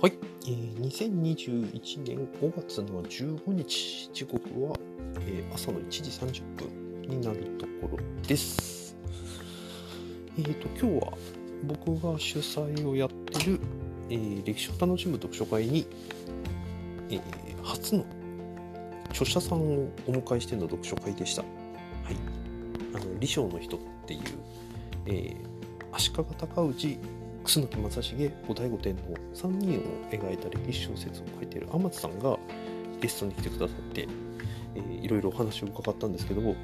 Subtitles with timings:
[0.00, 0.12] はい、
[0.46, 4.78] えー、2021年5月の15日、時刻は、
[5.22, 8.94] えー朝の1時30分になるところです。
[10.38, 11.12] えーと、今日は
[11.64, 13.60] 僕が主催をやってる、
[14.08, 15.84] えー歴史を楽しむ読書会に、
[17.10, 17.20] えー
[17.64, 18.06] 初の
[19.10, 21.42] 著者さんをお迎えしての読書会でした。
[21.42, 22.16] はい。
[22.94, 24.20] あの、李昌の人っていう、
[25.06, 25.48] えー
[25.90, 26.98] 足利尊氏
[27.48, 32.38] 楠木正成後醍醐天皇3人を描いた歴史小説を書いている天津さんが
[33.00, 34.06] ゲストに来てくださって、
[34.74, 36.54] えーいろいろお話を伺ったんですけども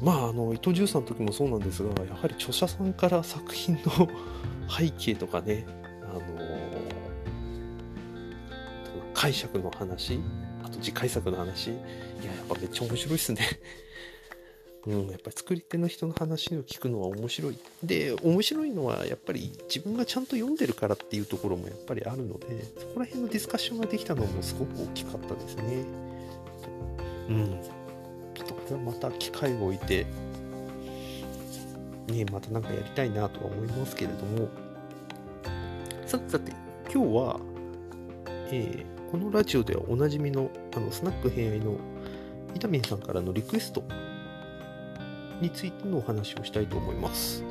[0.00, 4.08] まああの伊藤十さんの時もそうなんですがやはり著者さんから作品の
[4.70, 5.66] 背景とかね、
[6.04, 6.98] あのー
[9.12, 10.20] 解釈の話
[10.62, 11.74] あと次回作の話い
[12.24, 13.40] ややっぱめっちゃ面白いっすね。
[14.86, 17.58] うん、やっぱり作り手の人の話を聞くのは面白い。
[17.82, 22.46] で、面白いのはやっぱり自分がちゃんと読んでるからっていうところもやっぱりあるので、
[22.78, 25.84] そこら辺のディスカッションができたのもすごく大きかったですね。
[27.28, 27.60] うん。
[28.34, 30.06] ちょっとこれはまた機会を置いて、
[32.06, 34.48] ね、またなんかやりたいなとは思いますけれども、
[36.06, 36.52] さてさて、
[36.92, 37.40] 今日は、
[38.50, 41.78] えーこのラジオではおなじみの、あの、スナック偏愛の
[42.54, 43.82] イタミンさんからのリクエスト
[45.40, 47.44] についてのお話をしたいと思います。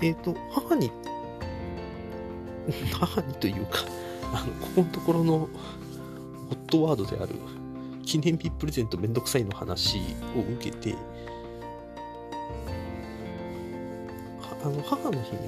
[0.00, 0.90] えっ、と、母に、
[2.92, 3.80] 母にというか、
[4.32, 5.48] あの、ここのところのホ
[6.50, 7.34] ットワードである、
[8.04, 9.98] 記念日プレゼントめんどくさいの話
[10.36, 10.94] を受けて、
[14.62, 15.38] あの、母の日に、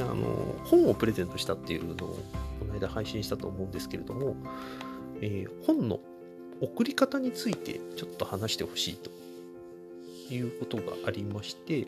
[0.00, 2.18] あの、本をプレゼントしたっていうのを、
[2.58, 4.36] この間配信したと思うんですけれども、
[5.20, 6.00] えー本の
[6.60, 9.10] 送り方についてちょっと話してほしいと
[10.34, 11.86] いうことがありまして、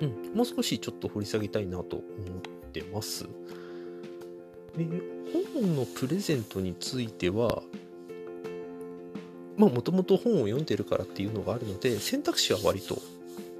[0.00, 2.04] うん、もう少しちょっと掘り下げたいなと思っ
[2.72, 3.28] てます。
[4.76, 4.86] で
[5.52, 7.62] 本のプレゼントについては、
[9.56, 13.00] まあもともと本を読んでるからっていうのがあるので、選択肢は割と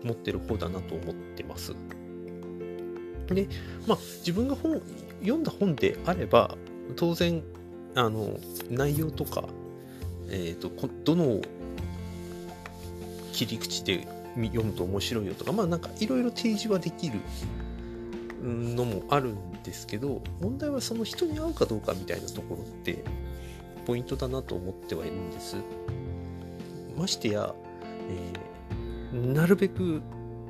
[0.02, 1.74] 持ってる方だなと思ってます。
[3.28, 3.48] で、
[3.86, 4.80] まあ自分が本、
[5.20, 6.56] 読んだ本であれば、
[6.96, 7.42] 当然、
[7.94, 8.38] あの、
[8.70, 9.48] 内容とか、
[10.30, 10.70] えっ、と、
[11.04, 11.40] どの
[13.46, 14.06] 切り口で
[14.36, 17.20] 読むと面白いよとかまあなんかいろいろ提示はできる
[18.42, 23.04] のもあるんですけど問題はその人に合うかどうかみたいなところって
[23.86, 25.56] ポイントだなと思ってはいるんです。
[26.96, 27.54] ましてや、
[28.08, 28.50] えー
[29.12, 30.02] なるべく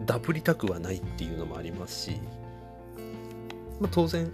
[0.04, 2.20] ダブりたくはないっていうのもありますし、
[3.80, 4.30] まあ、当然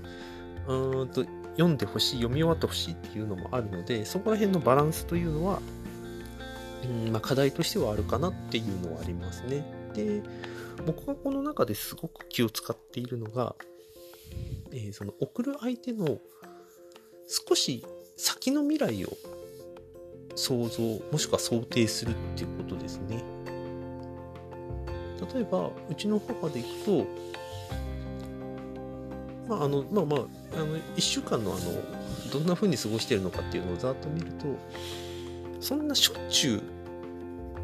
[0.67, 5.61] うーんと読んでほしい読み終わってほしいっていうのもあるのでそこら辺のバランスというのは
[6.85, 9.65] うんまあ、課題としてはあるかなっていうのはありますね。
[9.95, 10.23] で、
[10.87, 13.55] 僕がこの中ですごく気を使っているのが、
[14.73, 16.19] えーその送る相手の
[17.27, 17.85] 少し
[18.17, 19.17] 先の未来を
[20.35, 23.23] 想像、もしくは想定するっていうことですね。
[25.35, 27.07] 例えば、うちの母でいくと、
[29.49, 30.21] まあ、あの、まあまあ、
[30.55, 31.61] あの、一週間のあの、
[32.31, 34.47] どんな風に過ごしてるのかっていうのをざっと見ると、
[35.61, 36.63] そんなしょっちゅう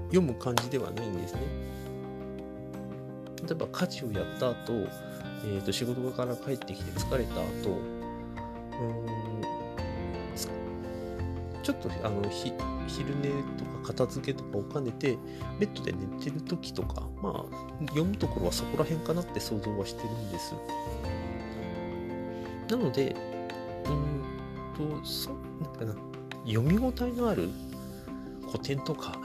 [0.09, 1.41] 読む感じではないんですね。
[3.47, 4.73] 例えば家事をやった後、
[5.45, 9.23] えー、と仕事場から帰ってきて疲れた後、うん
[11.63, 12.53] ちょっとあのひ
[12.89, 15.17] 昼寝とか片付けとかを兼ねて
[15.61, 20.55] ベッドで寝てる時とか、まあ、読むところはそこら辺かなって想像はしてるんです。
[22.69, 23.15] なので、
[23.87, 25.31] うんと、そ
[25.61, 25.95] なんかな
[26.45, 27.49] 読み応えのある
[28.53, 29.19] 古典とか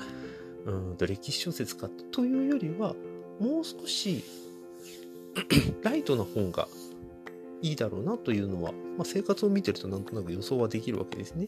[0.66, 2.96] うんと歴史小説かというよりは
[3.40, 4.24] もう少し
[5.84, 6.68] ライトな本が
[7.62, 11.48] いいだろうなというのは、まあ、生活を見てるとなんとなく予想はできるわけですね。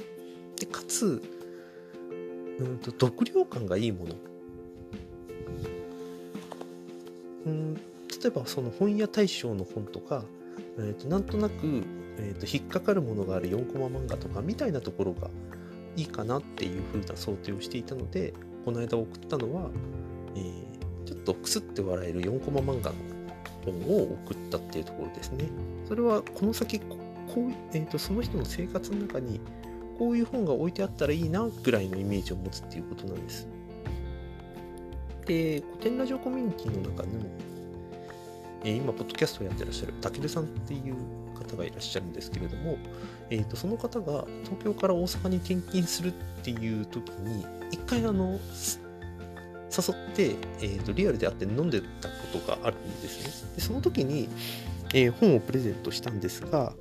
[0.60, 1.22] でかつ
[2.60, 4.16] うんと読量感がいいもの。
[7.46, 10.26] うん例えばその本屋大賞の本とか、
[10.78, 11.84] えー、となんとなく、
[12.18, 15.30] えー、と引っかかるものがある4コマ漫画とかみたいなところが
[16.00, 18.34] いいかなっていう風な想定をしていたので
[18.66, 19.70] この間送ったのは、
[20.36, 20.70] えー
[21.10, 22.96] ちょっとくすって笑える4コマ漫画の
[23.66, 25.46] 本を送ったっていうところですね。
[25.88, 26.96] それはこの先こ
[27.38, 29.42] う、えー、とその人の生活の中に
[29.98, 33.48] こういう本が置いてあったらいいなぐらいのイメージを持つっていうことなんです。
[35.26, 37.10] で、古典ラジオコミュニティの中の、
[38.64, 40.96] えー今、ポッドキャストをやってらっしゃるたけるさんっていう
[41.40, 42.78] 方がいらっしゃるんですけれども、
[43.30, 46.14] えー、とその方が東京から大阪に転勤するっ
[46.44, 48.40] ていう時に一回あの
[49.72, 54.30] 誘って、えー、とリアルで会って飲んでたことがあるんですねでその時に、
[54.94, 56.74] えー本をプレゼントしたんですが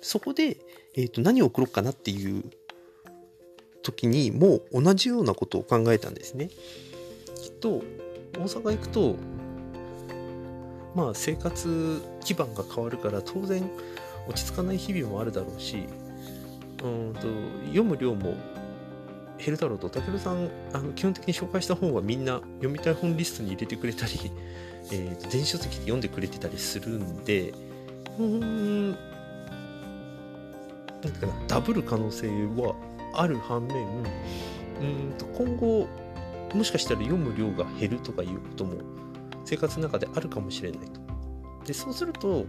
[0.00, 0.56] そこで、
[0.94, 2.44] えー、と何を送ろうかなっていう
[3.82, 6.50] 時にもう同じようなことを考えたんですね。
[7.40, 7.82] きっと
[8.34, 9.16] 大阪行くと
[10.98, 13.70] まあ生活基盤が変わるから当然
[14.26, 15.86] 落ち着かない日々もあるだろうし
[16.82, 17.20] うんと
[17.66, 18.34] 読む量も
[19.38, 24.12] 減るだろうと武部さんあの基本的に紹介した本はみんな読みたい本リストに入れてくれたり、
[24.90, 27.54] えーと電子書籍で読んでくれてたりするんで
[28.18, 28.98] うんなん
[31.20, 32.74] かなダブる可能性は
[33.14, 33.86] ある反面
[34.80, 35.86] うんと今後
[36.52, 38.98] もしかしたら読む量が減るとかいうことも
[39.48, 41.00] 生活の中であるかもしれないと。
[41.64, 42.44] でそうするとい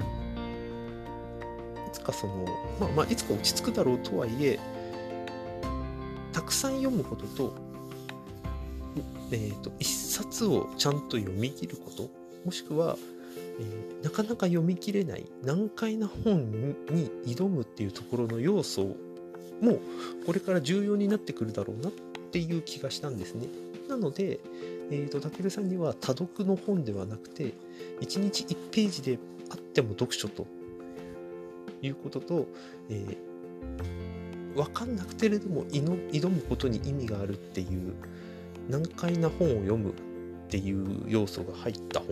[1.92, 2.46] つかその
[2.80, 4.60] まあまあいつか落ち着くだろうとはいえ
[6.34, 7.56] たくさん読むことと,、
[9.32, 12.10] えー、と一冊をちゃんと読み切ること
[12.46, 12.98] もしくは、
[13.60, 16.52] えーなかなか読み切れない難解な本
[16.90, 18.96] に挑むっていうところの要素
[19.62, 19.80] も
[20.26, 21.92] これから重要になってくるだろうなっ
[22.32, 23.48] ていう気がしたんですね。
[23.90, 24.40] なので、
[24.92, 27.54] えーと、たけるさんには多読の本ではなくて
[28.02, 29.20] 1日1ページで
[29.52, 30.48] あっても読書と
[31.82, 32.48] いうことと、
[32.90, 37.94] えー、分かんなくてれども挑むことに意味があるっていう
[38.68, 39.94] 難解な本を読むっ
[40.50, 42.08] ていう要素が入った本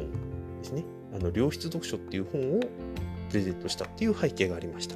[0.60, 0.84] ですね。
[1.16, 2.60] あの良質読書っていう本を
[3.30, 4.96] プレゼントしたっていう背景がありました。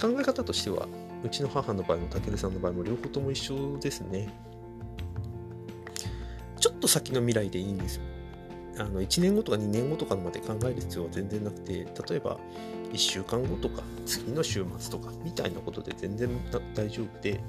[0.00, 0.88] 考え方としては
[1.22, 4.32] うちの母の場合も武さんの場合も両方とも一緒ですね。
[6.92, 8.02] 先の未来でいいんですよ。
[8.78, 12.38] あの1年後とか2年後とかまで考える必要は全然なくて例えば
[12.92, 16.30] 1週間後とか次の週末とかみたいなことで全然
[16.74, 17.40] 大丈夫で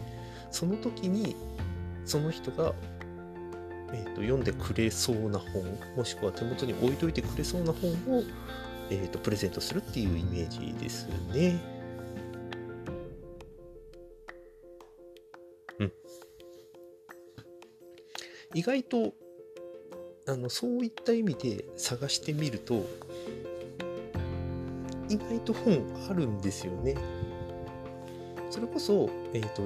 [0.51, 1.35] その時に
[2.05, 2.73] その人が、
[3.93, 5.63] えーと、読んでくれそうな本
[5.95, 8.23] もしくは手元に置いといてくれそうな本を、
[8.89, 11.73] えーとプレゼントするっていうイメージですね。
[18.53, 19.13] 意外と
[20.25, 22.85] あのそういった意味で探してみると
[25.09, 26.95] 意外と本あるんですよね。
[28.49, 29.63] それこそ、えーと、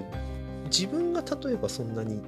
[0.66, 2.22] 自分が例えばそんなに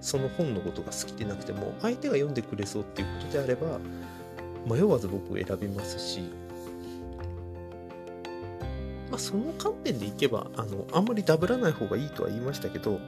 [0.00, 3.78] その本のことが好きでなくても相手が読んでくれそうっていうことであれば
[4.66, 6.20] 迷わず僕選びますし、
[9.10, 13.00] まあ、その観点でいけばあのあんまりダブらない方がいいとは言いましたけど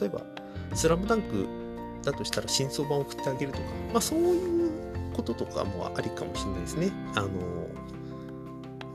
[0.00, 0.22] 例えば
[0.74, 1.65] 「スラムダンク
[2.06, 4.70] だとしたら真相版を送ってあげるとか、まあ、そういう
[5.12, 6.90] こととかもありかもしれないですね。
[7.14, 7.28] あの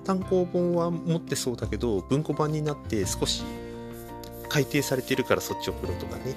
[0.04, 3.44] 単行本は持ってそうだけど文庫版になって少し
[4.50, 6.36] 改訂されてるからそっち送ろうとかね、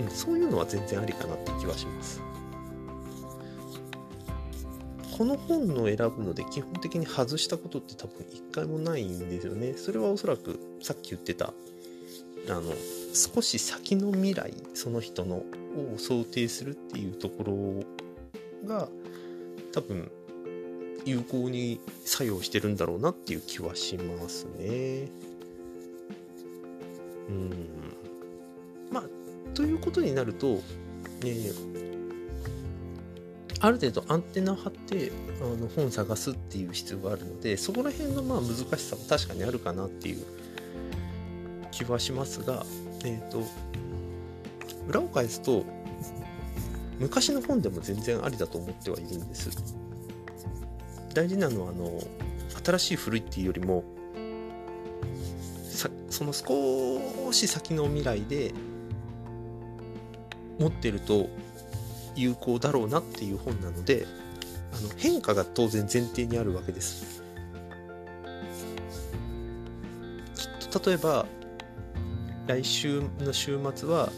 [0.00, 2.20] うん、そういうのは全然ありかなって気はします。
[5.16, 9.74] この本の選ぶので基本的に外したことって多分一回もないんですよね。
[9.74, 11.52] それはおそらくさっき言ってた
[12.48, 12.62] あの
[13.14, 15.44] 少し先の未来その人の
[15.76, 17.44] を想定するっていうとこ
[18.64, 18.88] ろが
[19.72, 20.10] 多分
[21.04, 25.08] 有効に作用してるんだろうなっていう気はしますね。
[27.28, 27.50] うん。
[28.90, 29.04] まあ、
[29.54, 30.62] ということになると、ね、
[33.60, 40.24] ある程度アンテナを張ってあの本探すっていう必要があるので、そこら辺のまあ難しさも確かにあるかなっていう
[41.70, 42.64] 気はしますが、
[43.04, 43.44] えっ、ー、と、
[44.88, 45.64] 裏を返すと
[46.98, 49.50] 昔の本でも全然ありだと思ってはいるんです。
[51.14, 51.98] 大事なのはあの
[52.64, 53.84] 新しい古いっていうよりも
[56.08, 58.52] その少し先の未来で
[60.58, 61.28] 持ってると
[62.14, 64.06] 有効だろうなっていう本なので
[64.72, 67.22] あの変化が当然前提にあるわけです。
[70.36, 71.26] きっと例えば
[72.46, 74.10] 来週の週末は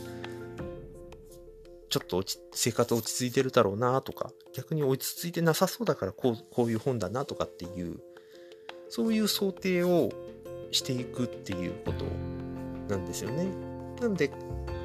[1.94, 8.00] ちょっと生活落ち着いてるだろうなとか、逆に落ち着いてなさそうだからこうこういう本だなとかっていう、
[8.88, 10.10] そういう想定を
[10.72, 12.04] していくっていうこと
[12.88, 13.46] なんですよね。
[14.00, 14.32] なので、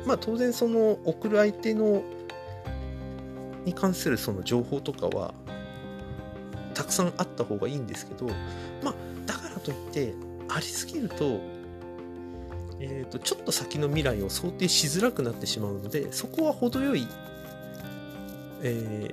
[0.06, 2.04] まあ当然その送る相手の
[3.66, 5.34] に関するその情報とかは
[6.76, 8.28] たくさんあった方がいいんですけど、
[8.84, 8.94] まあ
[9.26, 10.14] だからといって
[10.48, 11.40] ありすぎると
[12.82, 17.08] えーと、ちょっと先の未来を想定しづらくなってしまうのでそこは程よい、
[18.62, 19.10] え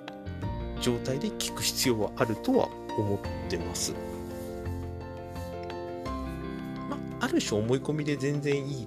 [0.77, 3.19] ー、状態で聞く必要はあるとは思っ
[3.51, 3.93] てます。
[6.89, 8.87] まあ、る種思い込みで全然いい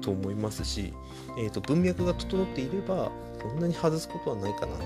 [0.00, 0.92] と思いますし、
[1.38, 3.10] えーと文脈が整っていれば
[3.40, 4.84] そんなに外すことはないかなと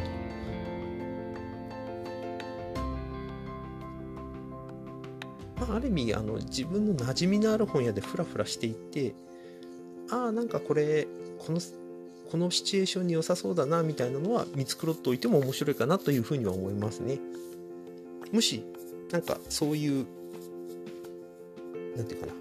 [5.61, 9.15] まあ、ある意味あの自分の馴染みのある本屋でフラフラしていって
[10.11, 11.07] ああなんかこれ
[11.39, 11.61] この
[12.31, 17.19] このシチュエーションに良さそうだなみたいなのは見繕っておいても面白いかなというふうには思いますね。
[18.33, 18.65] もし
[19.11, 20.07] なんかそういう
[21.97, 22.33] 何て言うかな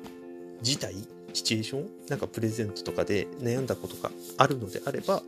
[0.62, 0.94] 事態
[1.34, 5.24] シチュエーションなんかプレゼントとかで悩んだことがあるのであれば、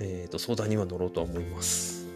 [0.00, 2.06] えー、と相談には乗ろうとは思います。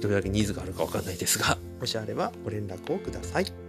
[0.00, 3.65] どれだけニーズがあるかわかんないですが、もしあればご連絡をください。